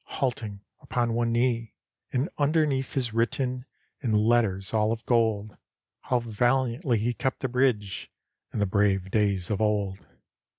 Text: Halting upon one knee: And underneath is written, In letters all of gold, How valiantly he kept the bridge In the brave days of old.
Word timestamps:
Halting 0.15 0.61
upon 0.81 1.13
one 1.13 1.31
knee: 1.31 1.75
And 2.11 2.27
underneath 2.39 2.97
is 2.97 3.13
written, 3.13 3.65
In 4.01 4.13
letters 4.13 4.73
all 4.73 4.91
of 4.91 5.05
gold, 5.05 5.55
How 5.99 6.17
valiantly 6.17 6.97
he 6.97 7.13
kept 7.13 7.41
the 7.41 7.47
bridge 7.47 8.11
In 8.51 8.57
the 8.57 8.65
brave 8.65 9.11
days 9.11 9.51
of 9.51 9.61
old. 9.61 9.99